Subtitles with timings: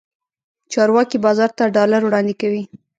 [0.71, 2.63] چارواکي بازار ته ډالر وړاندې کوي.